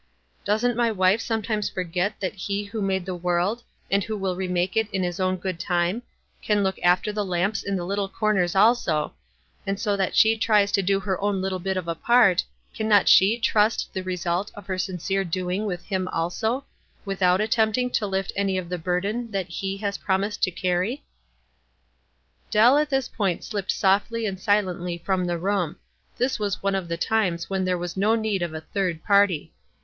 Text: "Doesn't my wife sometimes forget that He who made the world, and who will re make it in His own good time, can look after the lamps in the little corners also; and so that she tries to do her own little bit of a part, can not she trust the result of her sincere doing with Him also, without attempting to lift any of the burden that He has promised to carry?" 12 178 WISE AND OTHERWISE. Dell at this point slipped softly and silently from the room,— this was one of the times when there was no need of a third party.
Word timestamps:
"Doesn't 0.43 0.75
my 0.75 0.91
wife 0.91 1.21
sometimes 1.21 1.69
forget 1.69 2.19
that 2.21 2.33
He 2.33 2.63
who 2.63 2.81
made 2.81 3.05
the 3.05 3.13
world, 3.13 3.61
and 3.91 4.03
who 4.03 4.17
will 4.17 4.35
re 4.35 4.47
make 4.47 4.75
it 4.75 4.89
in 4.91 5.03
His 5.03 5.19
own 5.19 5.37
good 5.37 5.59
time, 5.59 6.01
can 6.41 6.63
look 6.63 6.79
after 6.81 7.11
the 7.13 7.23
lamps 7.23 7.61
in 7.61 7.75
the 7.75 7.85
little 7.85 8.09
corners 8.09 8.55
also; 8.55 9.13
and 9.67 9.79
so 9.79 9.95
that 9.95 10.15
she 10.15 10.35
tries 10.39 10.71
to 10.71 10.81
do 10.81 10.99
her 11.01 11.21
own 11.21 11.39
little 11.39 11.59
bit 11.59 11.77
of 11.77 11.87
a 11.87 11.93
part, 11.93 12.43
can 12.73 12.87
not 12.89 13.07
she 13.07 13.37
trust 13.37 13.93
the 13.93 14.01
result 14.01 14.51
of 14.55 14.65
her 14.65 14.79
sincere 14.79 15.23
doing 15.23 15.67
with 15.67 15.83
Him 15.85 16.07
also, 16.07 16.65
without 17.05 17.39
attempting 17.39 17.91
to 17.91 18.07
lift 18.07 18.33
any 18.35 18.57
of 18.57 18.69
the 18.69 18.79
burden 18.79 19.29
that 19.29 19.49
He 19.49 19.77
has 19.85 19.99
promised 19.99 20.41
to 20.41 20.49
carry?" 20.49 21.03
12 22.49 22.71
178 22.89 22.89
WISE 22.89 22.89
AND 22.89 22.89
OTHERWISE. 22.89 22.89
Dell 22.89 22.89
at 22.89 22.89
this 22.89 23.07
point 23.07 23.43
slipped 23.43 23.71
softly 23.71 24.25
and 24.25 24.39
silently 24.39 24.97
from 24.97 25.25
the 25.27 25.37
room,— 25.37 25.75
this 26.17 26.39
was 26.39 26.63
one 26.63 26.73
of 26.73 26.87
the 26.87 26.97
times 26.97 27.51
when 27.51 27.65
there 27.65 27.77
was 27.77 27.95
no 27.95 28.15
need 28.15 28.41
of 28.41 28.55
a 28.55 28.61
third 28.61 29.03
party. 29.03 29.53